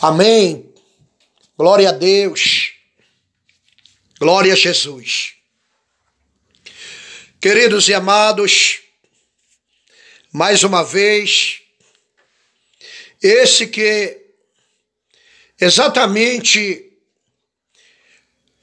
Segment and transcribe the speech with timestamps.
[0.00, 0.72] Amém.
[1.56, 2.72] Glória a Deus.
[4.20, 5.34] Glória a Jesus.
[7.40, 8.78] Queridos e amados,
[10.32, 11.62] mais uma vez,
[13.20, 14.24] esse que
[15.60, 16.92] exatamente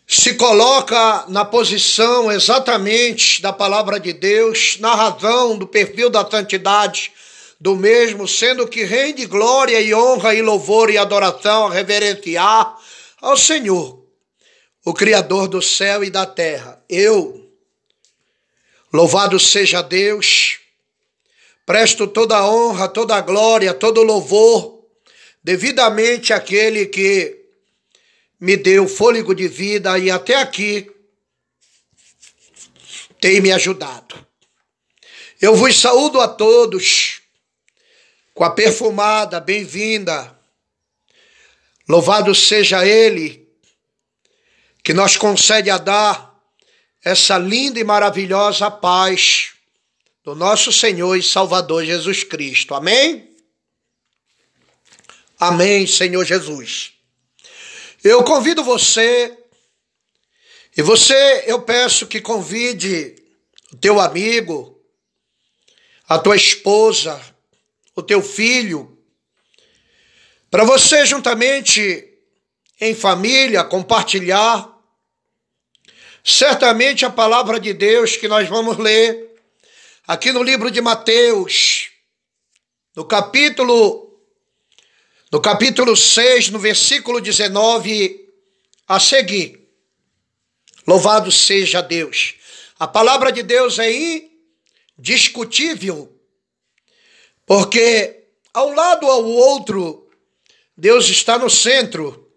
[0.07, 7.11] se coloca na posição exatamente da palavra de Deus, na razão do perfil da santidade
[7.59, 12.77] do mesmo, sendo que rende glória e honra e louvor e adoração a reverenciar
[13.21, 14.05] ao Senhor,
[14.84, 16.83] o Criador do céu e da terra.
[16.89, 17.49] Eu,
[18.91, 20.59] louvado seja Deus,
[21.66, 24.85] presto toda a honra, toda a glória, todo o louvor,
[25.44, 27.45] devidamente àquele que
[28.39, 30.91] me deu fôlego de vida e até aqui
[33.19, 34.16] tem me ajudado.
[35.41, 37.22] Eu vos saúdo a todos
[38.35, 40.38] com a perfumada bem-vinda.
[41.88, 43.48] Louvado seja Ele
[44.83, 46.36] que nos concede a dar
[47.03, 49.53] essa linda e maravilhosa paz
[50.22, 52.75] do nosso Senhor e Salvador Jesus Cristo.
[52.75, 53.33] Amém?
[55.39, 56.91] Amém, Senhor Jesus.
[58.03, 59.36] Eu convido você,
[60.75, 63.16] e você eu peço que convide
[63.72, 64.78] o teu amigo,
[66.08, 67.34] a tua esposa,
[67.95, 68.97] o teu filho,
[70.51, 72.13] para você juntamente
[72.79, 74.73] em família compartilhar.
[76.23, 79.35] Certamente a palavra de Deus que nós vamos ler
[80.07, 81.91] aqui no livro de Mateus,
[82.95, 84.05] no capítulo
[85.31, 88.29] no capítulo 6, no versículo 19
[88.88, 89.67] a seguir.
[90.88, 92.35] Louvado seja Deus.
[92.79, 93.91] A palavra de Deus é
[94.97, 96.14] indiscutível
[97.45, 100.09] porque ao lado ao outro,
[100.77, 102.31] Deus está no centro.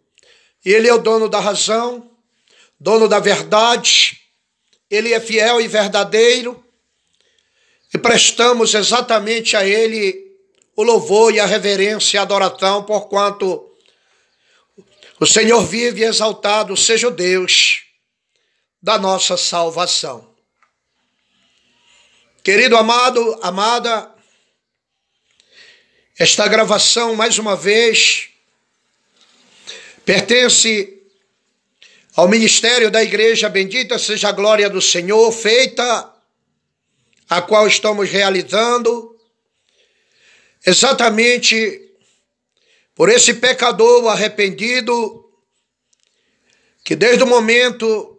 [0.65, 2.11] Ele é o dono da razão,
[2.79, 4.21] dono da verdade.
[4.91, 6.63] Ele é fiel e verdadeiro.
[7.95, 10.29] E prestamos exatamente a ele
[10.77, 13.69] o louvor e a reverência e a adoração, porquanto
[15.21, 17.83] o Senhor vive exaltado seja o Deus
[18.81, 20.29] da nossa salvação.
[22.45, 24.15] Querido amado, amada,
[26.19, 28.31] esta gravação, mais uma vez,
[30.05, 31.01] pertence
[32.17, 36.13] ao ministério da Igreja Bendita seja a glória do Senhor, feita
[37.31, 39.17] a qual estamos realizando,
[40.67, 41.89] exatamente
[42.97, 45.25] por esse pecador arrependido,
[46.83, 48.19] que desde o momento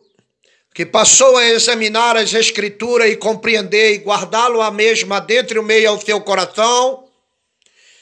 [0.74, 5.90] que passou a examinar as Escrituras e compreender e guardá-lo a mesma dentro e meio
[5.90, 7.09] ao seu coração,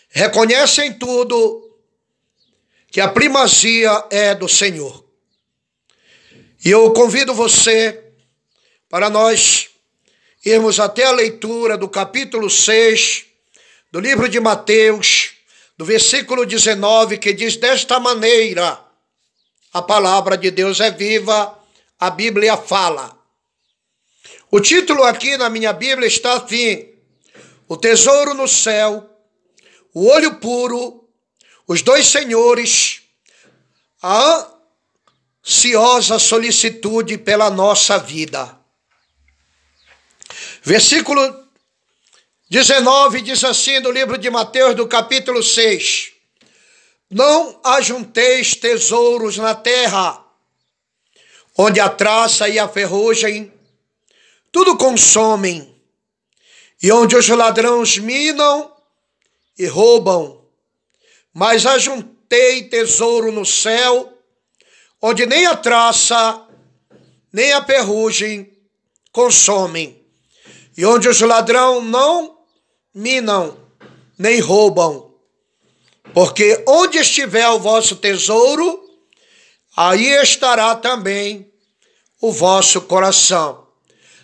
[0.09, 1.67] reconhece em tudo
[2.89, 5.05] que a primazia é do Senhor.
[6.63, 8.03] E eu convido você
[8.89, 9.69] para nós
[10.43, 13.25] irmos até a leitura do capítulo 6
[13.91, 15.33] do livro de Mateus,
[15.77, 18.79] do versículo 19, que diz desta maneira:
[19.73, 21.57] a palavra de Deus é viva,
[21.99, 23.17] a Bíblia fala.
[24.49, 26.89] O título aqui na minha Bíblia está assim:
[27.67, 29.16] O tesouro no céu
[29.97, 31.09] o olho puro,
[31.67, 33.01] os dois senhores,
[33.99, 34.47] a
[35.43, 38.59] ansiosa solicitude pela nossa vida.
[40.61, 41.19] Versículo
[42.47, 46.11] 19 diz assim do livro de Mateus, do capítulo 6:
[47.09, 50.23] Não ajunteis tesouros na terra,
[51.57, 53.51] onde a traça e a ferrugem
[54.51, 55.75] tudo consomem,
[56.83, 58.76] e onde os ladrões minam
[59.57, 60.45] e roubam,
[61.33, 64.13] mas ajuntei tesouro no céu,
[65.01, 66.45] onde nem a traça,
[67.31, 68.51] nem a ferrugem
[69.11, 70.03] consomem,
[70.77, 72.37] e onde os ladrão não
[72.93, 73.57] minam,
[74.17, 75.13] nem roubam.
[76.13, 78.83] Porque onde estiver o vosso tesouro,
[79.75, 81.51] aí estará também
[82.21, 83.67] o vosso coração.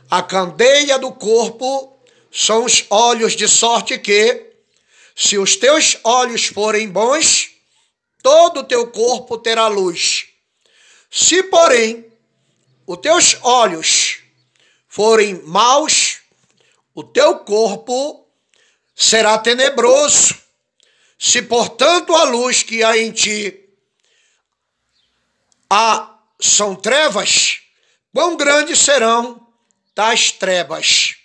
[0.09, 1.99] A candeia do corpo
[2.31, 4.52] são os olhos, de sorte que,
[5.15, 7.51] se os teus olhos forem bons,
[8.21, 10.27] todo o teu corpo terá luz.
[11.11, 12.11] Se, porém,
[12.87, 14.19] os teus olhos
[14.87, 16.19] forem maus,
[16.95, 18.27] o teu corpo
[18.95, 20.35] será tenebroso.
[21.19, 23.59] Se, portanto, a luz que há em ti
[25.69, 27.61] há, são trevas,
[28.13, 29.47] quão grandes serão
[29.95, 31.15] tais trevas?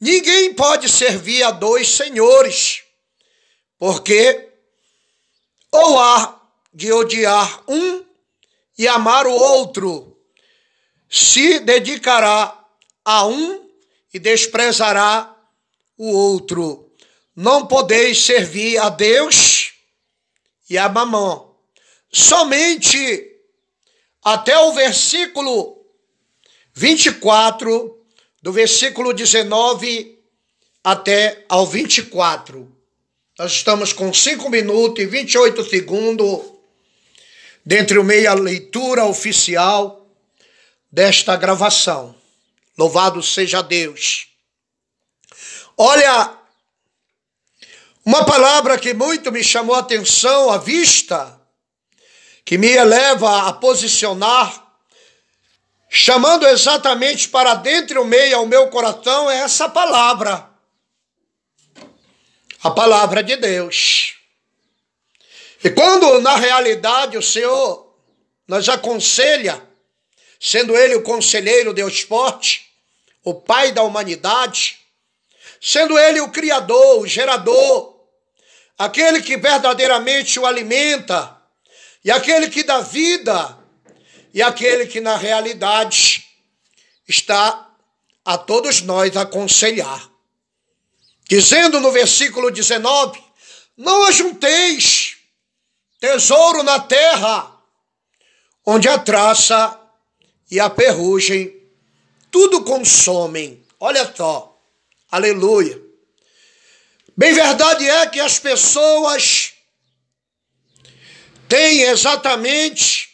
[0.00, 2.85] Ninguém pode servir a dois senhores
[3.78, 4.50] porque
[5.70, 6.40] ou há
[6.72, 8.04] de odiar um
[8.78, 10.16] e amar o outro.
[11.08, 12.64] Se dedicará
[13.04, 13.68] a um
[14.12, 15.34] e desprezará
[15.96, 16.90] o outro.
[17.34, 19.72] Não podeis servir a Deus
[20.68, 21.56] e a mamão.
[22.12, 23.32] Somente
[24.22, 25.76] até o versículo
[26.74, 28.04] 24,
[28.42, 30.18] do versículo 19
[30.82, 32.75] até ao 24.
[33.38, 36.40] Nós estamos com 5 minutos e 28 segundos
[37.62, 40.08] dentre o meia leitura oficial
[40.90, 42.14] desta gravação.
[42.78, 44.28] Louvado seja Deus.
[45.76, 46.32] Olha,
[48.02, 51.38] uma palavra que muito me chamou a atenção, a vista,
[52.42, 54.66] que me eleva a posicionar,
[55.90, 60.55] chamando exatamente para dentro e o meio ao meu coração, é essa palavra.
[62.66, 64.16] A palavra de Deus.
[65.62, 67.94] E quando, na realidade, o Senhor
[68.48, 69.62] nos aconselha,
[70.40, 72.68] sendo Ele o conselheiro do esporte,
[73.22, 74.80] o Pai da humanidade,
[75.60, 78.00] sendo Ele o Criador, o gerador,
[78.76, 81.40] aquele que verdadeiramente o alimenta,
[82.04, 83.56] e aquele que dá vida,
[84.34, 86.26] e aquele que na realidade
[87.06, 87.70] está
[88.24, 90.15] a todos nós aconselhar.
[91.28, 93.22] Dizendo no versículo 19:
[93.76, 95.16] Não ajunteis
[95.98, 97.52] tesouro na terra,
[98.64, 99.80] onde a traça
[100.50, 101.54] e a ferrugem
[102.30, 103.64] tudo consomem.
[103.80, 104.60] Olha só,
[105.10, 105.80] aleluia.
[107.16, 109.54] Bem verdade é que as pessoas
[111.48, 113.08] têm exatamente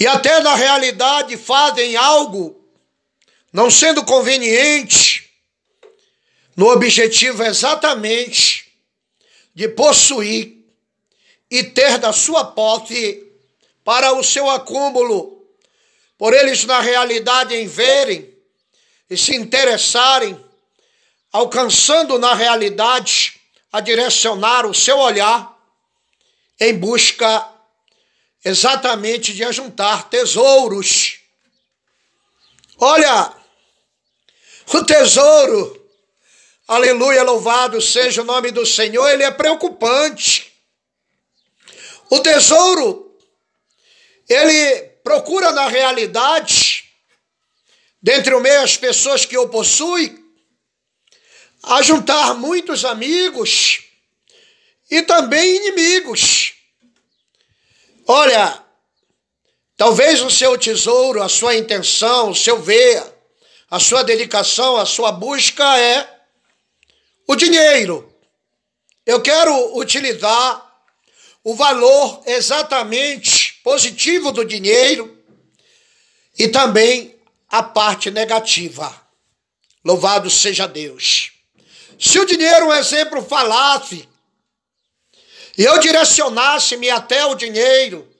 [0.00, 2.64] e até na realidade fazem algo
[3.52, 5.23] não sendo conveniente,
[6.56, 8.72] no objetivo exatamente
[9.54, 10.64] de possuir
[11.50, 13.22] e ter da sua posse
[13.84, 15.46] para o seu acúmulo,
[16.16, 18.32] por eles na realidade em verem
[19.10, 20.42] e se interessarem,
[21.30, 23.40] alcançando na realidade
[23.70, 25.52] a direcionar o seu olhar
[26.60, 27.48] em busca
[28.44, 31.18] exatamente de ajuntar tesouros.
[32.78, 33.32] Olha,
[34.72, 35.83] o tesouro,
[36.66, 40.52] aleluia, louvado seja o nome do Senhor, ele é preocupante.
[42.10, 43.18] O tesouro,
[44.28, 46.84] ele procura na realidade,
[48.02, 50.22] dentre o meio as pessoas que o possuem,
[51.62, 53.82] ajuntar muitos amigos
[54.90, 56.54] e também inimigos.
[58.06, 58.62] Olha,
[59.76, 63.02] talvez o seu tesouro, a sua intenção, o seu ver,
[63.70, 66.13] a sua dedicação, a sua busca é
[67.26, 68.12] o dinheiro.
[69.06, 70.64] Eu quero utilizar
[71.42, 75.22] o valor exatamente positivo do dinheiro
[76.38, 77.14] e também
[77.48, 79.02] a parte negativa.
[79.84, 81.32] Louvado seja Deus.
[81.98, 84.08] Se o dinheiro, um exemplo, falasse
[85.56, 88.10] e eu direcionasse-me até o dinheiro,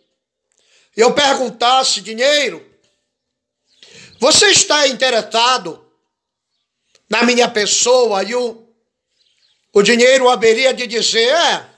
[0.97, 2.65] eu perguntasse: dinheiro,
[4.21, 5.85] você está interessado
[7.09, 8.23] na minha pessoa?
[8.23, 8.64] E o,
[9.75, 11.69] o dinheiro haveria de dizer: é,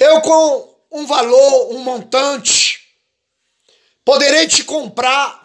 [0.00, 2.80] eu com um valor, um montante,
[4.02, 5.42] poderei te comprar.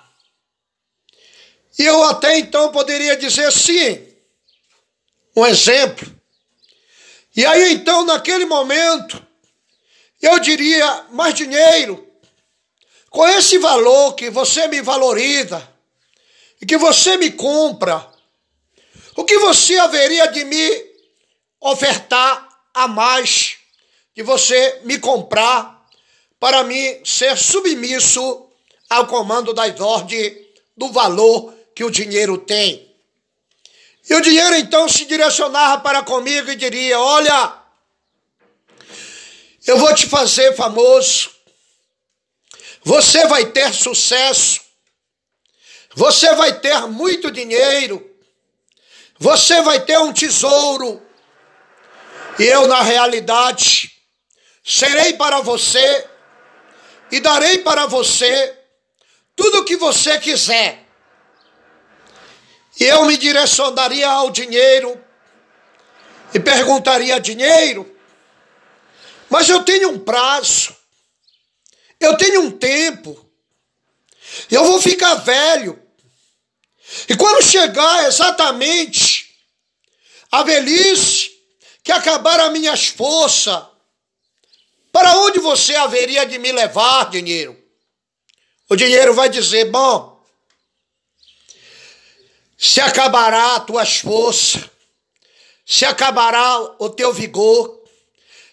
[1.78, 4.08] E eu até então poderia dizer sim.
[5.36, 6.12] Um exemplo.
[7.36, 9.22] E aí então, naquele momento,
[10.22, 12.10] eu diria: mais dinheiro,
[13.10, 15.76] com esse valor que você me valoriza
[16.62, 18.08] e que você me compra,
[19.16, 20.87] o que você haveria de me
[21.60, 23.58] ofertar a mais,
[24.16, 25.86] de você me comprar
[26.40, 28.48] para mim ser submisso
[28.90, 30.38] ao comando das ordens
[30.76, 32.88] do valor que o dinheiro tem?
[34.10, 37.62] E o dinheiro então se direcionava para comigo e diria: Olha,
[39.66, 41.30] eu vou te fazer famoso,
[42.84, 44.62] você vai ter sucesso,
[45.94, 48.10] você vai ter muito dinheiro,
[49.20, 51.06] você vai ter um tesouro,
[52.40, 53.92] e eu, na realidade,
[54.64, 56.08] serei para você
[57.12, 58.58] e darei para você
[59.36, 60.88] tudo o que você quiser
[62.80, 65.02] eu me direcionaria ao dinheiro
[66.34, 67.96] e perguntaria: dinheiro?
[69.30, 70.76] Mas eu tenho um prazo,
[72.00, 73.30] eu tenho um tempo,
[74.50, 75.82] eu vou ficar velho.
[77.10, 79.36] E quando chegar exatamente
[80.32, 81.27] a velhice,
[81.88, 83.64] que acabar as minhas forças,
[84.92, 87.58] para onde você haveria de me levar dinheiro?
[88.68, 90.22] O dinheiro vai dizer: bom,
[92.58, 94.70] se acabará as tuas forças,
[95.66, 97.82] se acabará o teu vigor,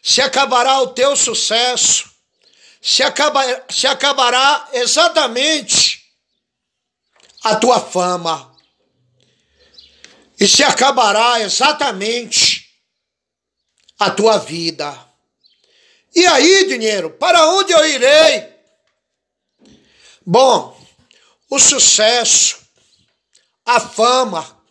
[0.01, 2.09] se acabará o teu sucesso,
[2.81, 6.05] se, acaba, se acabará exatamente
[7.43, 8.55] a tua fama,
[10.39, 12.54] e se acabará exatamente
[13.99, 14.99] a tua vida.
[16.15, 18.49] E aí, dinheiro, para onde eu irei?
[20.25, 20.81] Bom,
[21.51, 22.59] o sucesso,
[23.65, 24.63] a fama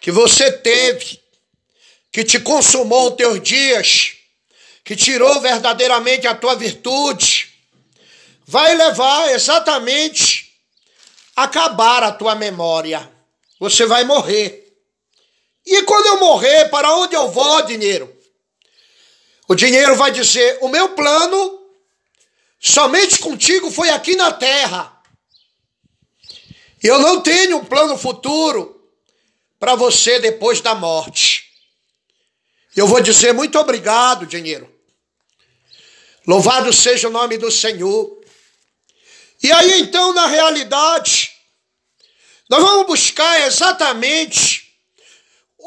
[0.00, 1.20] que você teve,
[2.12, 4.14] que te consumou os teus dias,
[4.84, 7.52] que tirou verdadeiramente a tua virtude,
[8.46, 10.52] vai levar exatamente
[11.36, 13.10] a acabar a tua memória.
[13.60, 14.66] Você vai morrer.
[15.64, 18.17] E quando eu morrer, para onde eu vou, dinheiro?
[19.48, 21.58] O dinheiro vai dizer: o meu plano
[22.60, 24.94] somente contigo foi aqui na terra.
[26.82, 28.78] Eu não tenho um plano futuro
[29.58, 31.48] para você depois da morte.
[32.76, 34.72] Eu vou dizer muito obrigado, dinheiro.
[36.26, 38.16] Louvado seja o nome do Senhor.
[39.42, 41.32] E aí então, na realidade,
[42.50, 44.67] nós vamos buscar exatamente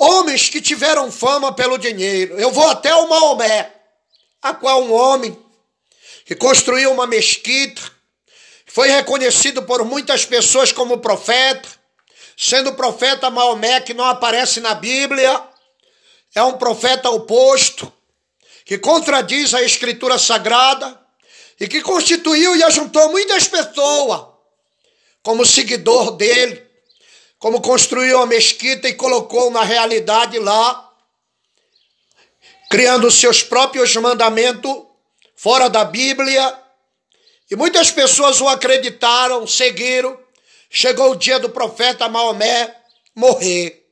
[0.01, 2.39] homens que tiveram fama pelo dinheiro.
[2.39, 3.72] Eu vou até o Maomé,
[4.41, 5.38] a qual um homem
[6.25, 7.81] que construiu uma mesquita,
[8.65, 11.70] foi reconhecido por muitas pessoas como profeta,
[12.36, 15.43] sendo profeta Maomé que não aparece na Bíblia,
[16.34, 17.91] é um profeta oposto,
[18.65, 21.00] que contradiz a escritura sagrada
[21.60, 24.25] e que constituiu e ajuntou muitas pessoas
[25.22, 26.61] como seguidor dele
[27.41, 30.93] como construiu a mesquita e colocou na realidade lá,
[32.69, 34.83] criando seus próprios mandamentos
[35.36, 36.55] fora da Bíblia.
[37.50, 40.19] E muitas pessoas o acreditaram, seguiram.
[40.69, 42.75] Chegou o dia do profeta Maomé
[43.15, 43.89] morrer.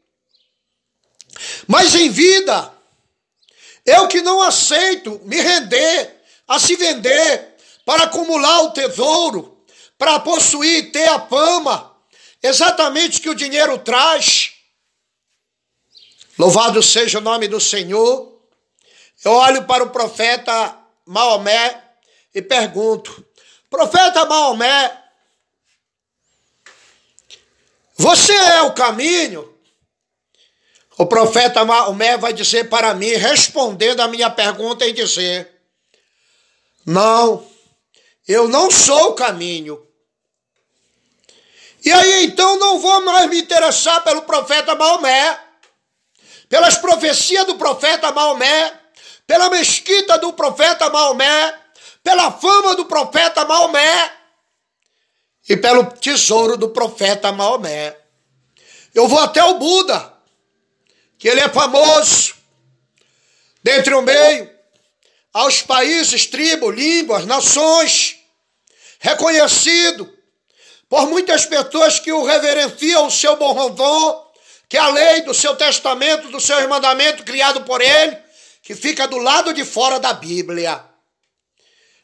[1.67, 2.71] Mas em vida,
[3.83, 9.57] eu que não aceito me render, a se vender, para acumular o tesouro,
[9.97, 11.89] para possuir e ter a fama,
[12.41, 14.53] exatamente o que o dinheiro traz.
[16.37, 18.41] Louvado seja o nome do Senhor.
[19.25, 21.83] Eu olho para o profeta Maomé
[22.33, 23.25] e pergunto:
[23.69, 25.03] Profeta Maomé,
[27.97, 29.53] você é o caminho?
[30.97, 35.61] O profeta Maomé vai dizer para mim, respondendo a minha pergunta, e dizer:
[36.85, 37.45] Não,
[38.25, 39.85] eu não sou o caminho.
[41.89, 45.39] E aí então não vou mais me interessar pelo profeta Maomé,
[46.47, 48.79] pelas profecias do profeta Maomé,
[49.25, 51.59] pela mesquita do profeta Maomé,
[52.03, 54.13] pela fama do profeta Maomé
[55.49, 57.97] e pelo tesouro do profeta Maomé.
[58.93, 60.13] Eu vou até o Buda,
[61.17, 62.35] que ele é famoso
[63.63, 64.47] dentre o meio,
[65.33, 68.15] aos países, tribos, línguas, nações,
[68.99, 70.18] reconhecido
[70.89, 74.27] por muitas pessoas que o reverenciam o seu bom
[74.67, 78.17] que a lei do seu testamento, do seu mandamento criado por ele,
[78.61, 80.83] que fica do lado de fora da Bíblia.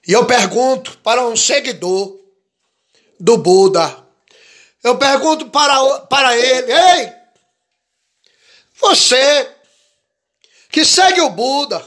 [0.08, 2.20] E eu pergunto para um seguidor
[3.20, 4.04] do Buda,
[4.84, 7.14] eu pergunto para, para ele, ei,
[8.76, 9.52] você
[10.70, 11.84] que segue o Buda,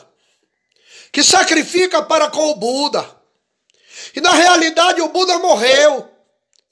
[1.13, 3.09] que sacrifica para com o Buda,
[4.15, 6.09] e na realidade o Buda morreu,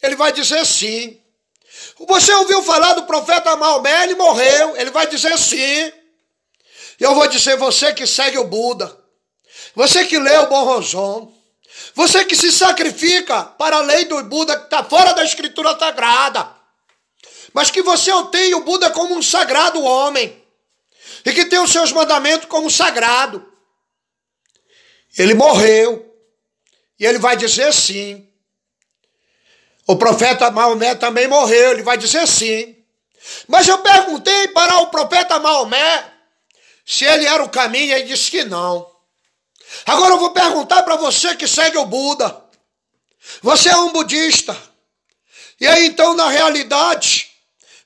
[0.02, 1.20] ele vai dizer sim.
[2.06, 4.04] Você ouviu falar do profeta Maomé?
[4.04, 4.76] Ele morreu.
[4.76, 5.92] Ele vai dizer sim.
[6.98, 8.96] Eu vou dizer, você que segue o Buda,
[9.74, 11.34] você que lê o Bom Rosão,
[11.94, 16.50] você que se sacrifica para a lei do Buda que está fora da escritura sagrada,
[17.52, 20.42] mas que você tem o Buda como um sagrado homem,
[21.24, 23.46] e que tem os seus mandamentos como sagrado.
[25.18, 26.14] Ele morreu,
[26.98, 28.26] e ele vai dizer sim.
[29.86, 32.76] O profeta Maomé também morreu, ele vai dizer sim.
[33.46, 36.12] Mas eu perguntei para o profeta Maomé
[36.84, 38.88] se ele era o caminho, e ele disse que não.
[39.84, 42.44] Agora eu vou perguntar para você que segue o Buda.
[43.42, 44.56] Você é um budista.
[45.60, 47.28] E aí então, na realidade,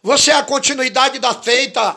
[0.03, 1.97] você é a continuidade da feita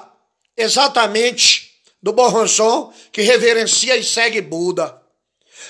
[0.55, 5.01] exatamente do Borranson, que reverencia e segue Buda.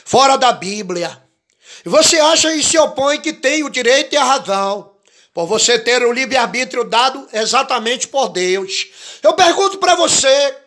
[0.05, 1.22] Fora da Bíblia.
[1.85, 4.95] E você acha e se opõe que tem o direito e a razão,
[5.33, 8.87] por você ter o livre-arbítrio dado exatamente por Deus.
[9.21, 10.57] Eu pergunto para você,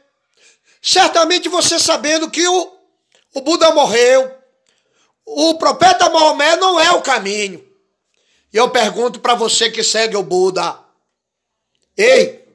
[0.83, 2.77] certamente você sabendo que o,
[3.35, 4.31] o Buda morreu,
[5.25, 7.67] o profeta Maomé não é o caminho.
[8.53, 10.79] E eu pergunto para você que segue o Buda:
[11.97, 12.47] Ei,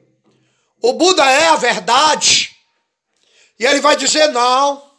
[0.80, 2.56] o Buda é a verdade?
[3.58, 4.91] E ele vai dizer não.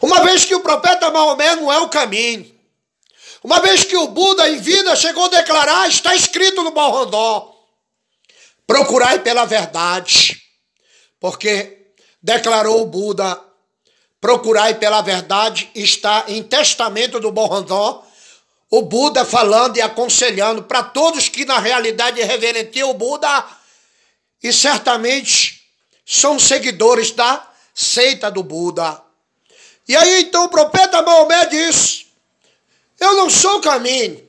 [0.00, 2.50] Uma vez que o profeta Maomé não é o caminho.
[3.42, 7.52] Uma vez que o Buda em vida chegou a declarar, está escrito no Balrondó:
[8.66, 10.40] procurai pela verdade.
[11.18, 13.40] Porque declarou o Buda,
[14.20, 18.06] procurai pela verdade, está em testamento do Balrondó,
[18.70, 23.44] o Buda falando e aconselhando para todos que na realidade reverentiam o Buda
[24.42, 25.62] e certamente
[26.06, 29.01] são seguidores da seita do Buda.
[29.92, 32.06] E aí então o profeta Maomé diz:
[32.98, 34.26] Eu não sou o caminho.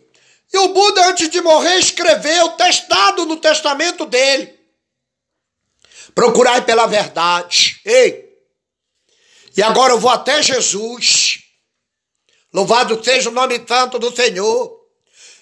[0.51, 4.59] E o Buda, antes de morrer, escreveu, testado no testamento dele:
[6.13, 7.79] Procurai pela verdade.
[7.85, 8.29] Ei!
[9.55, 11.43] E agora eu vou até Jesus
[12.53, 14.79] Louvado seja o nome santo do Senhor.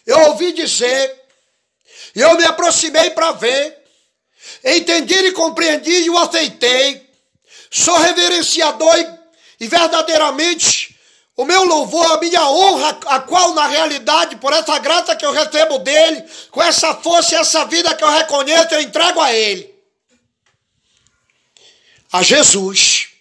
[0.05, 1.21] Eu ouvi dizer,
[2.15, 3.77] e eu me aproximei para ver,
[4.63, 7.05] entendi e compreendi e o aceitei.
[7.69, 9.20] Sou reverenciador e,
[9.61, 10.99] e verdadeiramente
[11.37, 15.31] o meu louvor, a minha honra, a qual na realidade, por essa graça que eu
[15.31, 19.73] recebo dele, com essa força e essa vida que eu reconheço, eu entrego a ele.
[22.11, 23.11] A Jesus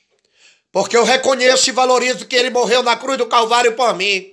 [0.73, 4.33] porque eu reconheço e valorizo que ele morreu na cruz do Calvário por mim.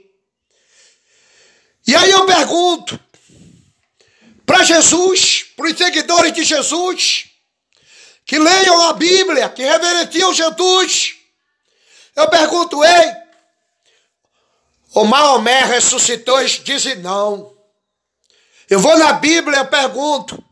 [1.87, 2.99] E aí eu pergunto
[4.45, 7.25] para Jesus, para os seguidores de Jesus,
[8.25, 11.16] que leiam a Bíblia, que reverenciam Jesus.
[12.17, 13.15] Eu pergunto, ei,
[14.95, 16.39] o Maomé ressuscitou?
[16.39, 17.55] Eles dizem não.
[18.67, 20.43] Eu vou na Bíblia e pergunto.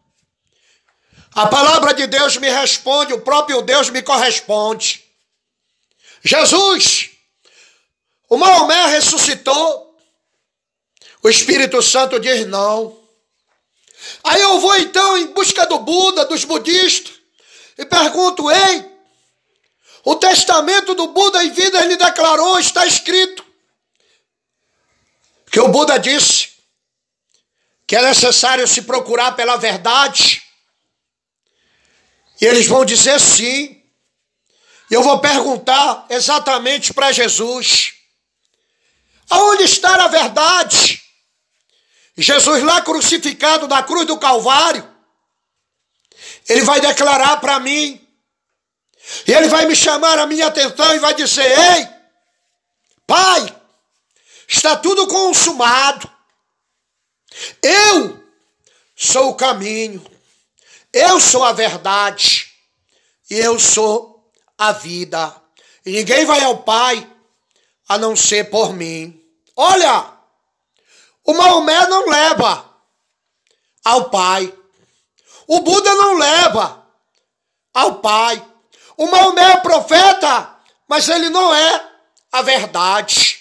[1.34, 5.04] A palavra de Deus me responde, o próprio Deus me corresponde.
[6.24, 7.10] Jesus,
[8.30, 9.98] o Maomé ressuscitou.
[11.24, 12.96] O Espírito Santo diz não.
[14.24, 17.14] Aí eu vou então em busca do Buda, dos budistas,
[17.76, 18.95] e pergunto: ei,
[20.06, 23.44] o testamento do Buda em vida ele declarou, está escrito,
[25.52, 26.54] que o Buda disse
[27.88, 30.44] que é necessário se procurar pela verdade.
[32.40, 33.82] E eles vão dizer sim.
[34.92, 37.94] Eu vou perguntar exatamente para Jesus:
[39.30, 41.02] aonde está a verdade?
[42.18, 44.88] Jesus lá crucificado na cruz do Calvário,
[46.48, 48.05] ele vai declarar para mim,
[49.28, 51.88] e ele vai me chamar a minha atenção e vai dizer: Ei,
[53.06, 53.62] Pai,
[54.48, 56.10] está tudo consumado.
[57.62, 58.24] Eu
[58.96, 60.04] sou o caminho,
[60.92, 62.52] eu sou a verdade,
[63.30, 65.36] e eu sou a vida.
[65.86, 67.08] E ninguém vai ao Pai
[67.88, 69.22] a não ser por mim.
[69.56, 70.14] Olha,
[71.24, 72.74] o Maomé não leva
[73.84, 74.52] ao Pai.
[75.48, 76.88] O Buda não leva
[77.74, 78.55] ao Pai.
[78.98, 80.56] O Maomé é profeta,
[80.88, 81.90] mas ele não é
[82.32, 83.40] a verdade.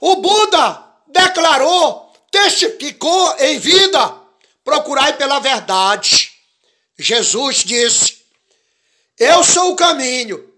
[0.00, 4.14] O Buda declarou, testificou em vida,
[4.64, 6.32] procurai pela verdade.
[6.98, 8.18] Jesus disse:
[9.18, 10.48] eu sou o caminho.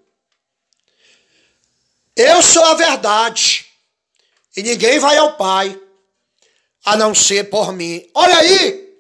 [2.15, 3.65] Eu sou a verdade.
[4.55, 5.81] E ninguém vai ao Pai
[6.85, 8.07] a não ser por mim.
[8.15, 8.91] Olha aí!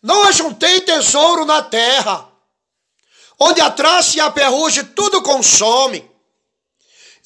[0.00, 2.30] Não ajuntei tesouro na terra,
[3.38, 6.10] onde a traça e a ferrugem tudo consome,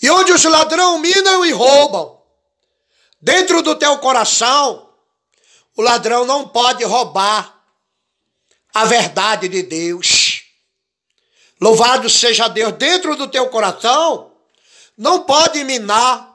[0.01, 2.18] e onde os ladrões minam e roubam.
[3.21, 4.88] Dentro do teu coração,
[5.77, 7.62] o ladrão não pode roubar
[8.73, 10.42] a verdade de Deus.
[11.61, 14.33] Louvado seja Deus, dentro do teu coração,
[14.97, 16.29] não pode minar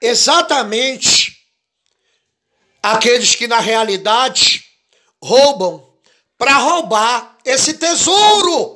[0.00, 1.36] exatamente
[2.82, 4.64] aqueles que na realidade
[5.20, 5.84] roubam
[6.38, 8.75] para roubar esse tesouro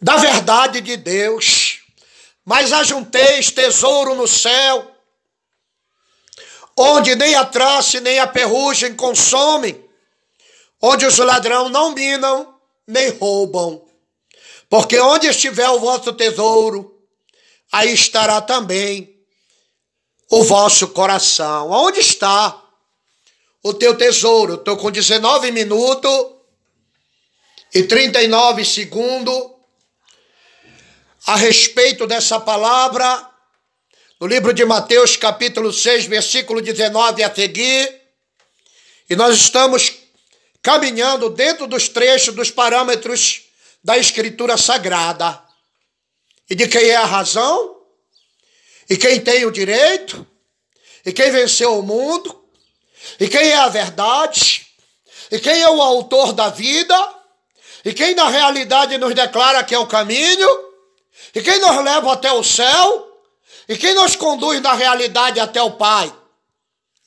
[0.00, 1.80] da verdade de Deus.
[2.44, 4.90] Mas ajunteis tesouro no céu,
[6.76, 9.84] onde nem a traça nem a ferrugem consomem,
[10.80, 13.86] onde os ladrões não minam nem roubam.
[14.68, 16.98] Porque onde estiver o vosso tesouro,
[17.70, 19.16] aí estará também
[20.30, 21.70] o vosso coração.
[21.70, 22.60] Onde está
[23.62, 24.54] o teu tesouro?
[24.54, 26.26] Estou com 19 minutos
[27.74, 29.59] e 39 segundos
[31.26, 33.28] a respeito dessa palavra,
[34.20, 38.00] no livro de Mateus, capítulo 6, versículo 19 a seguir.
[39.08, 39.92] E nós estamos
[40.62, 43.44] caminhando dentro dos trechos, dos parâmetros
[43.82, 45.42] da Escritura Sagrada.
[46.48, 47.80] E de quem é a razão?
[48.90, 50.26] e quem tem o direito,
[51.06, 52.44] e quem venceu o mundo,
[53.20, 54.66] e quem é a verdade,
[55.30, 57.14] e quem é o autor da vida,
[57.84, 60.48] e quem na realidade nos declara que é o caminho,
[61.34, 63.06] e quem nos leva até o céu,
[63.68, 66.12] e quem nos conduz na realidade até o Pai.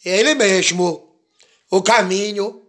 [0.04, 1.16] Ele mesmo,
[1.70, 2.62] o caminho,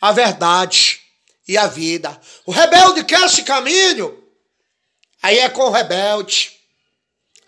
[0.00, 1.00] a verdade
[1.46, 2.18] e a vida.
[2.46, 4.22] O rebelde quer esse caminho,
[5.22, 6.52] aí é com o rebelde.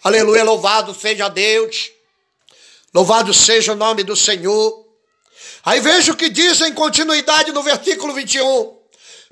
[0.02, 1.90] Aleluia, louvado seja Deus.
[2.94, 4.86] Louvado seja o nome do Senhor.
[5.64, 8.76] Aí veja o que diz em continuidade no versículo 21.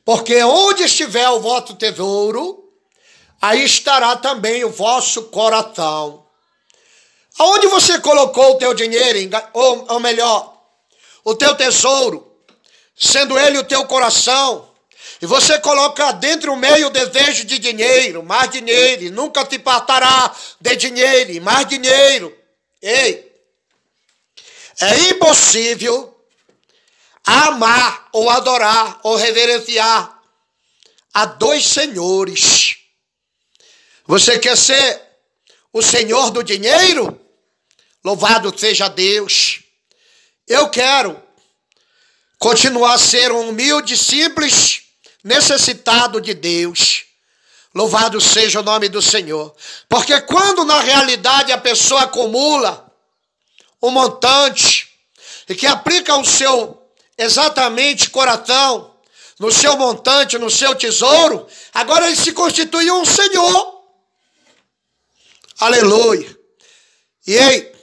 [0.05, 2.64] Porque onde estiver o vosso tesouro,
[3.45, 6.27] aí estará também o vosso coração.
[7.39, 9.19] Aonde você colocou o teu dinheiro,
[9.53, 10.59] ou, ou melhor,
[11.23, 12.27] o teu tesouro,
[12.97, 14.71] sendo ele o teu coração,
[15.21, 19.59] e você coloca dentro o meio o desejo de dinheiro, mais dinheiro, e nunca te
[19.59, 22.35] partará de dinheiro, mais dinheiro.
[22.81, 23.31] Ei,
[24.81, 26.19] é impossível
[27.27, 30.19] amar ou adorar ou reverenciar
[31.13, 32.74] a dois senhores.
[34.07, 35.03] Você quer ser
[35.73, 37.19] o senhor do dinheiro?
[38.05, 39.63] Louvado seja Deus.
[40.47, 41.21] Eu quero
[42.39, 44.83] continuar a ser um humilde, simples
[45.23, 47.05] necessitado de Deus.
[47.75, 49.57] Louvado seja o nome do Senhor.
[49.89, 52.93] Porque quando na realidade a pessoa acumula
[53.83, 54.89] um montante
[55.49, 56.81] e que aplica o seu
[57.17, 58.95] exatamente coração
[59.41, 63.74] no seu montante, no seu tesouro, agora ele se constitui um Senhor.
[65.59, 66.39] Aleluia.
[67.27, 67.75] E ei,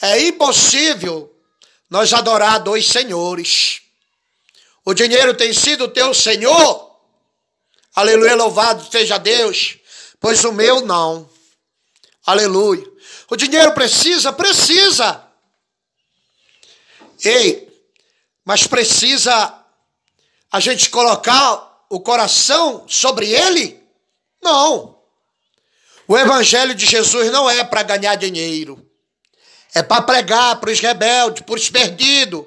[0.00, 1.34] é impossível
[1.88, 3.82] nós adorar dois senhores.
[4.84, 6.94] O dinheiro tem sido teu Senhor.
[7.94, 9.78] Aleluia, louvado seja Deus.
[10.18, 11.28] Pois o meu não.
[12.26, 12.84] Aleluia.
[13.30, 14.32] O dinheiro precisa?
[14.32, 15.24] Precisa.
[17.24, 17.72] Ei,
[18.44, 19.64] mas precisa
[20.50, 23.82] a gente colocar o coração sobre ele?
[24.42, 24.93] Não.
[26.06, 28.84] O evangelho de Jesus não é para ganhar dinheiro.
[29.74, 32.44] É para pregar para os rebeldes, para os perdidos,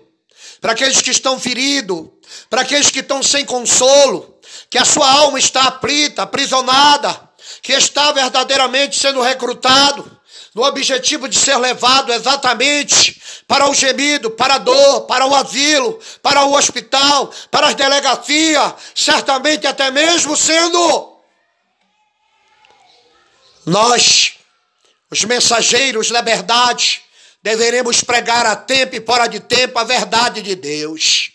[0.61, 2.07] para aqueles que estão feridos,
[2.49, 4.39] para aqueles que estão sem consolo,
[4.69, 7.29] que a sua alma está aflita, aprisionada,
[7.61, 10.15] que está verdadeiramente sendo recrutado.
[10.53, 15.99] No objetivo de ser levado exatamente para o gemido, para a dor, para o asilo,
[16.21, 21.16] para o hospital, para as delegacias, certamente até mesmo sendo
[23.67, 24.35] nós,
[25.11, 27.03] os mensageiros da verdade,
[27.43, 31.31] deveremos pregar a tempo e fora de tempo a verdade de Deus.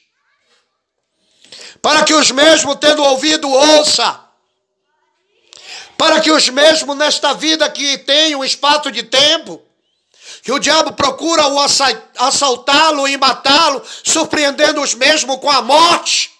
[1.83, 4.19] Para que os mesmos, tendo ouvido, ouça.
[5.99, 9.63] Para que os mesmos, nesta vida que tem um espaço de tempo,
[10.43, 11.61] que o diabo procura o
[12.17, 16.33] assaltá-lo e matá-lo, surpreendendo os mesmos com a morte,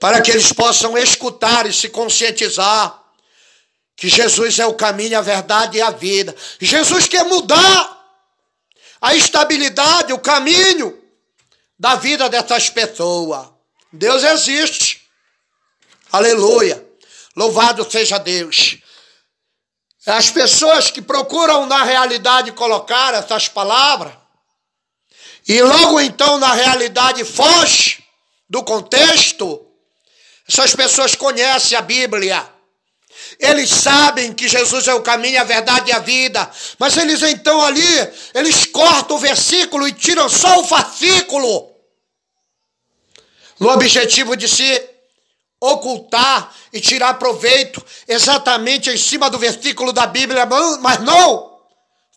[0.00, 3.03] para que eles possam escutar e se conscientizar
[3.96, 6.34] que Jesus é o caminho, a verdade e a vida.
[6.60, 7.94] Jesus quer mudar
[9.00, 10.98] a estabilidade, o caminho
[11.78, 13.48] da vida dessas pessoas.
[13.92, 15.02] Deus existe.
[16.10, 16.84] Aleluia.
[17.36, 18.78] Louvado seja Deus.
[20.06, 24.14] As pessoas que procuram na realidade colocar essas palavras
[25.46, 28.02] e logo então na realidade foge
[28.48, 29.66] do contexto,
[30.48, 32.53] essas pessoas conhecem a Bíblia.
[33.38, 36.50] Eles sabem que Jesus é o caminho, a verdade e a vida.
[36.78, 41.72] Mas eles então ali, eles cortam o versículo e tiram só o fascículo.
[43.58, 44.90] No objetivo de se
[45.60, 50.46] ocultar e tirar proveito exatamente em cima do versículo da Bíblia,
[50.80, 51.54] mas não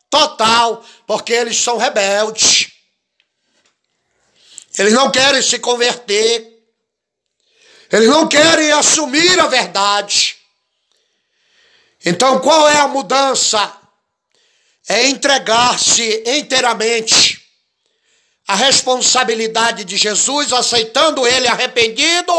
[0.09, 2.71] total, porque eles são rebeldes.
[4.77, 6.55] Eles não querem se converter.
[7.91, 10.36] Eles não querem assumir a verdade.
[12.05, 13.75] Então, qual é a mudança?
[14.87, 17.43] É entregar-se inteiramente
[18.47, 22.33] à responsabilidade de Jesus, aceitando ele arrependido.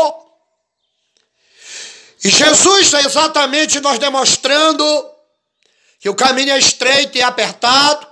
[2.24, 4.84] E Jesus exatamente nós demonstrando
[6.00, 8.06] que o caminho é estreito e apertado,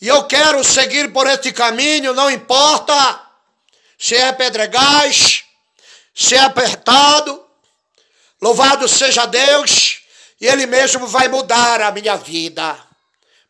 [0.00, 3.20] e eu quero seguir por esse caminho, não importa
[3.98, 5.42] se é pedregais,
[6.14, 7.44] se é apertado,
[8.40, 9.97] louvado seja Deus
[10.40, 12.78] e Ele mesmo vai mudar a minha vida.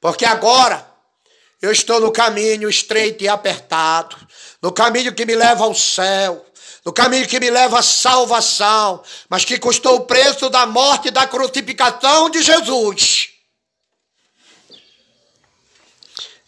[0.01, 0.87] Porque agora
[1.61, 4.16] eu estou no caminho estreito e apertado,
[4.62, 6.44] no caminho que me leva ao céu,
[6.85, 11.11] no caminho que me leva à salvação, mas que custou o preço da morte e
[11.11, 13.31] da crucificação de Jesus.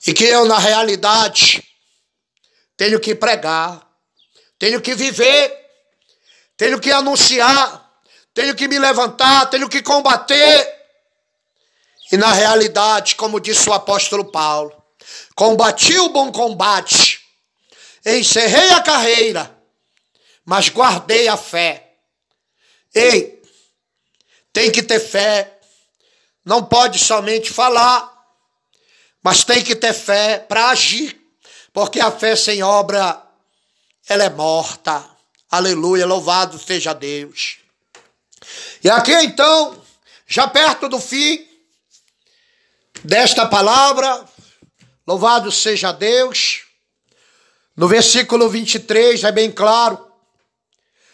[0.07, 1.63] E que eu, na realidade,
[2.77, 3.87] tenho que pregar,
[4.59, 5.55] tenho que viver,
[6.57, 7.80] tenho que anunciar
[8.41, 10.81] tenho que me levantar, tenho que combater.
[12.11, 14.73] E na realidade, como disse o apóstolo Paulo,
[15.35, 17.21] combati o bom combate,
[18.05, 19.55] encerrei a carreira,
[20.43, 21.99] mas guardei a fé.
[22.95, 23.43] Ei,
[24.55, 25.61] tem que ter fé,
[26.43, 28.11] não pode somente falar,
[29.23, 31.21] mas tem que ter fé para agir,
[31.75, 33.23] porque a fé sem obra,
[34.09, 35.05] ela é morta.
[35.51, 37.61] Aleluia, louvado seja Deus.
[38.83, 39.81] E aqui então,
[40.27, 41.47] já perto do fim
[43.05, 44.25] desta palavra,
[45.07, 46.65] louvado seja Deus.
[47.77, 50.13] No versículo 23 é bem claro: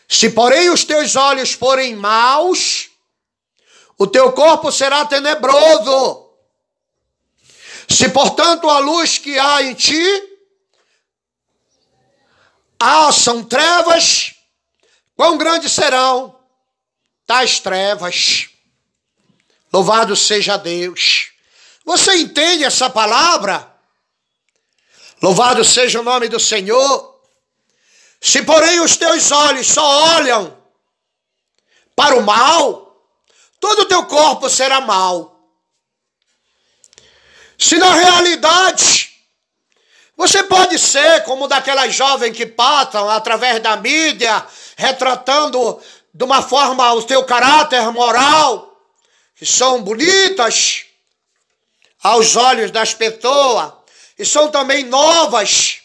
[0.08, 2.88] Se porém os teus olhos forem maus,
[3.98, 6.24] o teu corpo será tenebroso.
[7.88, 10.38] Se, portanto, a luz que há em ti
[12.78, 14.34] há são trevas,
[15.14, 16.36] quão grandes serão
[17.26, 18.48] tais trevas?
[19.72, 21.32] Louvado seja Deus.
[21.84, 23.74] Você entende essa palavra?
[25.22, 27.16] Louvado seja o nome do Senhor.
[28.20, 30.56] Se, porém, os teus olhos só olham
[31.94, 33.02] para o mal,
[33.60, 35.36] todo o teu corpo será mal.
[37.58, 39.10] Se na realidade
[40.16, 44.44] você pode ser como daquelas jovens que passam através da mídia,
[44.76, 45.80] retratando
[46.16, 48.74] de uma forma o seu caráter moral,
[49.35, 50.87] que são bonitas
[52.02, 53.74] aos olhos das pessoas,
[54.18, 55.81] e são também novas.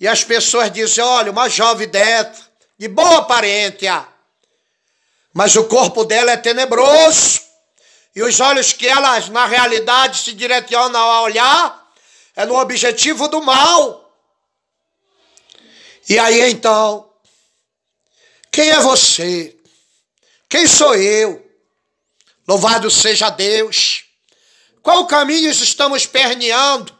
[0.00, 4.08] E as pessoas dizem: olha, uma jovem dessa, de boa aparência,
[5.34, 7.42] mas o corpo dela é tenebroso.
[8.16, 11.92] E os olhos que elas, na realidade, se direcionam a olhar
[12.34, 14.10] é no objetivo do mal.
[16.08, 17.10] E aí então,
[18.54, 19.58] quem é você?
[20.48, 21.44] Quem sou eu?
[22.46, 24.04] Louvado seja Deus.
[24.82, 26.96] Qual caminho estamos perneando?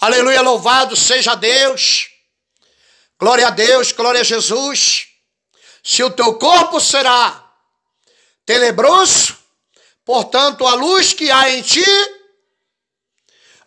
[0.00, 2.08] Aleluia, louvado seja Deus.
[3.18, 5.08] Glória a Deus, glória a Jesus.
[5.84, 7.44] Se o teu corpo será
[8.46, 9.38] tenebroso,
[10.08, 11.84] Portanto, a luz que há em ti,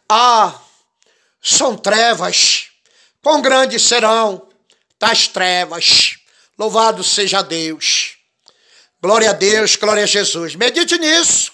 [0.09, 0.59] ah,
[1.39, 2.71] são trevas.
[3.21, 4.49] Quão grandes serão
[4.97, 6.15] tais trevas?
[6.61, 8.17] Louvado seja Deus.
[9.01, 10.53] Glória a Deus, glória a Jesus.
[10.53, 11.51] Medite nisso.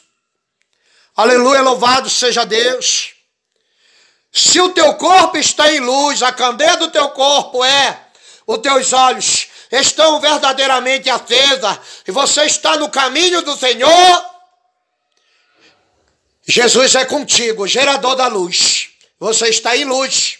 [1.15, 3.13] Aleluia, louvado seja Deus.
[4.33, 8.05] Se o teu corpo está em luz, a candeia do teu corpo é
[8.45, 14.25] os teus olhos estão verdadeiramente acesa e você está no caminho do Senhor,
[16.45, 18.89] Jesus é contigo, gerador da luz.
[19.17, 20.37] Você está em luz.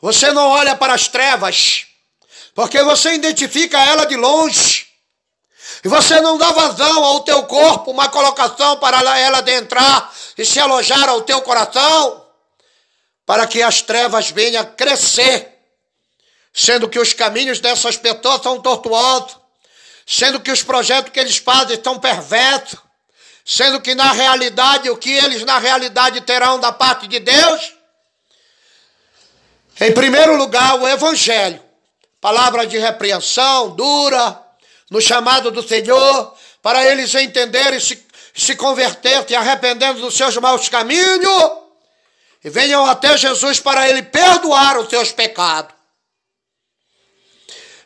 [0.00, 1.89] Você não olha para as trevas,
[2.54, 4.86] porque você identifica ela de longe.
[5.84, 10.58] E você não dá vazão ao teu corpo, uma colocação para ela adentrar e se
[10.58, 12.26] alojar ao teu coração,
[13.24, 15.58] para que as trevas venham crescer,
[16.52, 19.38] sendo que os caminhos dessas pessoas são tortuosos,
[20.06, 22.78] sendo que os projetos que eles fazem são perversos,
[23.44, 27.74] sendo que na realidade, o que eles na realidade terão da parte de Deus?
[29.80, 31.62] Em primeiro lugar, o Evangelho,
[32.20, 34.40] palavra de repreensão dura,
[34.90, 38.04] no chamado do Senhor, para eles entenderem, se,
[38.34, 41.50] se converterem, e arrependendo dos seus maus caminhos,
[42.42, 45.74] e venham até Jesus para ele perdoar os seus pecados.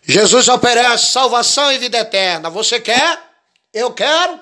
[0.07, 2.51] Jesus oferece salvação e vida eterna.
[2.51, 3.19] Você quer?
[3.73, 4.39] Eu quero.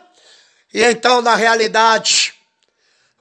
[0.74, 2.35] E então, na realidade,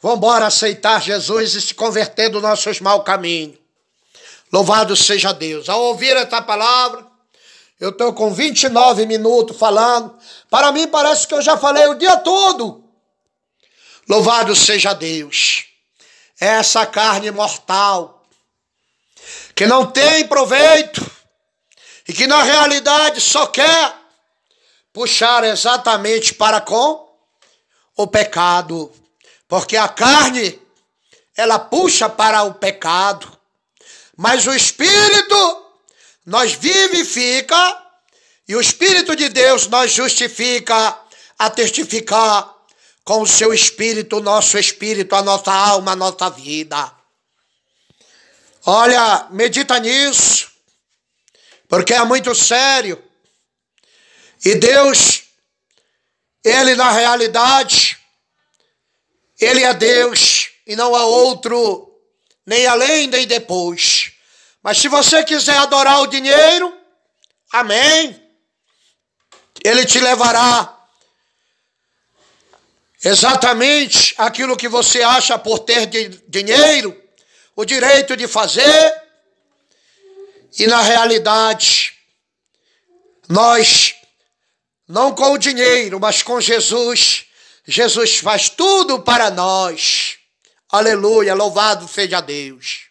[0.02, 3.61] vamos embora aceitar Jesus e se converter dos nossos maus caminhos.
[4.52, 5.70] Louvado seja Deus.
[5.70, 7.08] Ao ouvir essa palavra,
[7.80, 10.18] eu estou com 29 minutos falando.
[10.50, 12.84] Para mim parece que eu já falei o dia todo.
[14.10, 15.66] Louvado seja Deus.
[16.40, 18.24] É essa carne mortal
[19.56, 21.10] que não tem proveito
[22.08, 23.96] e que na realidade só quer
[24.92, 27.10] puxar exatamente para com
[27.96, 28.92] o pecado,
[29.48, 30.60] porque a carne
[31.38, 33.41] ela puxa para o pecado,
[34.18, 35.66] mas o espírito
[36.26, 37.82] nós vivifica
[38.48, 41.00] e o espírito de Deus nós justifica
[41.38, 42.54] a testificar
[43.04, 46.92] com o seu espírito, o nosso espírito, a nossa alma, a nossa vida.
[48.66, 50.52] Olha, medita nisso,
[51.68, 53.04] porque é muito sério.
[54.46, 55.24] E Deus
[56.44, 58.00] ele, na realidade,
[59.40, 61.88] ele é Deus e não há outro
[62.46, 64.01] nem além, nem depois.
[64.64, 66.78] Mas se você quiser adorar o dinheiro,
[67.52, 68.22] amém.
[69.64, 70.78] Ele te levará
[73.04, 75.88] exatamente aquilo que você acha por ter
[76.28, 77.00] dinheiro,
[77.56, 79.02] o direito de fazer,
[80.60, 81.94] e na realidade,
[83.28, 83.96] nós,
[84.88, 87.26] não com o dinheiro, mas com Jesus,
[87.66, 90.18] Jesus faz tudo para nós.
[90.70, 92.91] Aleluia, louvado seja Deus.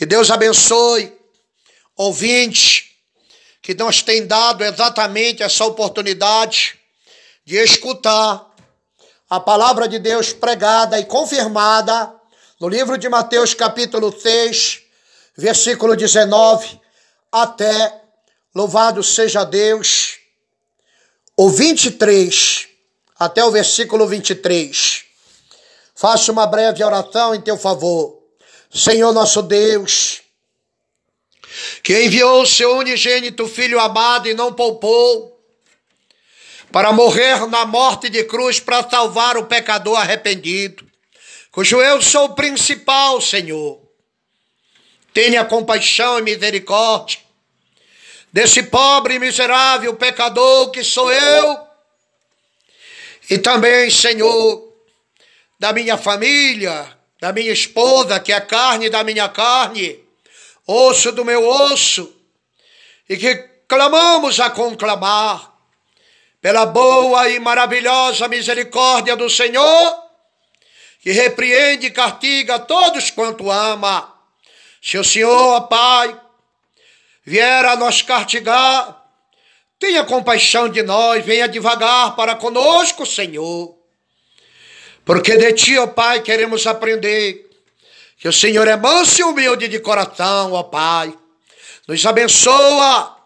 [0.00, 1.14] Que Deus abençoe,
[1.94, 2.96] ouvinte,
[3.60, 6.80] que nos tem dado exatamente essa oportunidade
[7.44, 8.50] de escutar
[9.28, 12.14] a palavra de Deus pregada e confirmada
[12.58, 14.80] no livro de Mateus, capítulo 6,
[15.36, 16.80] versículo 19,
[17.30, 18.00] até
[18.54, 20.16] louvado seja Deus,
[21.36, 22.68] o 23,
[23.18, 25.04] até o versículo 23.
[25.94, 28.19] Faça uma breve oração em teu favor.
[28.72, 30.22] Senhor nosso Deus,
[31.82, 35.36] que enviou o seu unigênito Filho amado e não poupou,
[36.70, 40.88] para morrer na morte de cruz para salvar o pecador arrependido,
[41.50, 43.82] cujo eu sou o principal, Senhor.
[45.12, 47.18] Tenha compaixão e misericórdia
[48.32, 51.58] desse pobre e miserável pecador que sou eu,
[53.28, 54.72] e também, Senhor,
[55.58, 60.02] da minha família, da minha esposa, que é carne da minha carne,
[60.66, 62.16] osso do meu osso,
[63.08, 63.34] e que
[63.68, 65.52] clamamos a conclamar
[66.40, 70.02] pela boa e maravilhosa misericórdia do Senhor,
[71.02, 74.14] que repreende e castiga todos quanto ama.
[74.80, 76.18] Se o Senhor, ó Pai,
[77.24, 79.04] vier a nos castigar,
[79.78, 83.79] tenha compaixão de nós, venha devagar para conosco, Senhor.
[85.10, 87.50] Porque de Ti, ó Pai, queremos aprender
[88.16, 91.12] que o Senhor é manso e humilde de coração, ó Pai.
[91.88, 93.16] Nos abençoa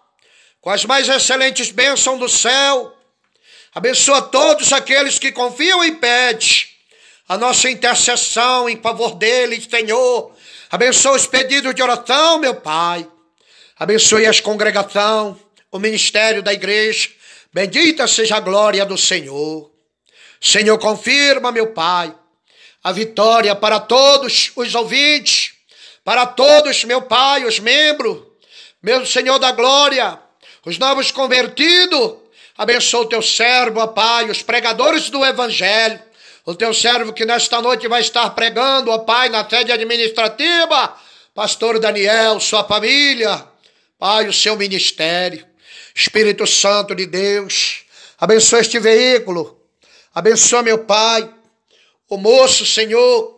[0.63, 2.97] com as mais excelentes bênçãos do céu
[3.75, 6.65] Abençoa todos aqueles que confiam e pedem
[7.29, 10.33] a nossa intercessão em favor deles, Senhor.
[10.71, 13.07] Abençoa os pedidos de oração, meu Pai.
[13.77, 15.39] Abençoe as congregação,
[15.71, 17.11] o ministério da igreja.
[17.53, 19.74] Bendita seja a glória do Senhor.
[20.45, 22.15] Senhor, confirma, meu Pai,
[22.83, 25.55] a vitória para todos os ouvintes,
[26.05, 28.23] para todos, meu Pai, os membros,
[28.83, 30.21] meu Senhor da glória,
[30.67, 32.25] os novos convertidos,
[32.57, 36.01] Abençoa o teu servo, ó Pai, os pregadores do Evangelho.
[36.47, 40.97] O teu servo que nesta noite vai estar pregando, ó Pai, na sede administrativa.
[41.35, 43.45] Pastor Daniel, sua família.
[43.99, 45.45] Pai, o seu ministério.
[45.93, 47.85] Espírito Santo de Deus.
[48.21, 49.64] Abençoa este veículo.
[50.15, 51.29] Abençoa, meu Pai.
[52.09, 53.35] O moço, Senhor.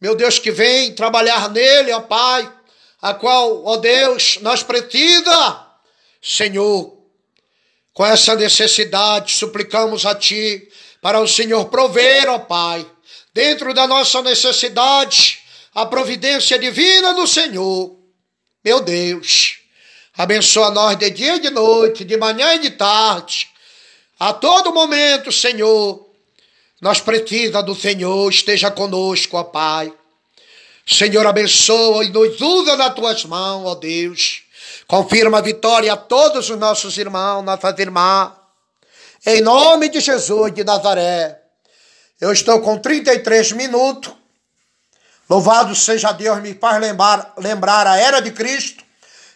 [0.00, 2.50] Meu Deus, que vem trabalhar nele, ó Pai.
[3.00, 5.66] A qual, ó Deus, nós precisa.
[6.20, 6.98] Senhor,
[7.94, 10.68] com essa necessidade, suplicamos a Ti
[11.00, 12.86] para o Senhor prover, ó Pai,
[13.32, 15.38] dentro da nossa necessidade,
[15.74, 17.96] a providência divina do Senhor.
[18.64, 19.58] Meu Deus,
[20.16, 23.49] abençoa nós de dia e de noite, de manhã e de tarde,
[24.20, 26.08] a todo momento, Senhor.
[26.80, 29.92] Nós precisamos do Senhor, esteja conosco, ó Pai.
[30.86, 34.44] Senhor, abençoa e nos usa nas tuas mãos, ó Deus
[34.90, 38.32] Confirma a vitória a todos os nossos irmãos, nossas irmãs.
[39.24, 41.40] Em nome de Jesus de Nazaré.
[42.20, 44.12] Eu estou com 33 minutos.
[45.28, 48.82] Louvado seja Deus, me faz lembrar, lembrar a era de Cristo.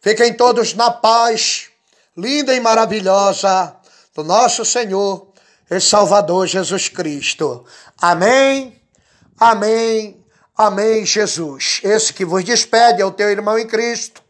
[0.00, 1.68] Fiquem todos na paz,
[2.16, 3.74] linda e maravilhosa
[4.14, 5.28] do nosso Senhor
[5.70, 7.64] e Salvador Jesus Cristo.
[8.00, 8.80] Amém,
[9.38, 10.24] amém,
[10.56, 11.80] amém, Jesus.
[11.82, 14.22] Esse que vos despede é o teu irmão em Cristo,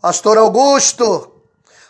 [0.00, 1.42] Pastor Augusto,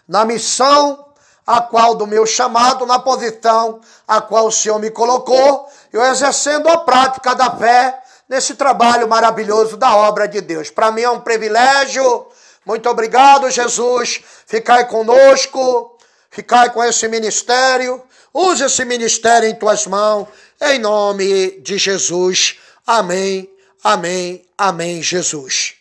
[0.06, 1.06] na missão
[1.46, 6.68] a qual do meu chamado, na posição a qual o Senhor me colocou, eu exercendo
[6.68, 10.70] a prática da fé nesse trabalho maravilhoso da obra de Deus.
[10.70, 12.26] Para mim é um privilégio.
[12.66, 14.20] Muito obrigado, Jesus.
[14.46, 15.96] Ficai conosco,
[16.30, 18.02] ficai com esse ministério
[18.32, 20.28] Use esse ministério em tuas mãos,
[20.60, 22.56] em nome de Jesus.
[22.86, 23.50] Amém,
[23.82, 25.77] amém, amém, Jesus.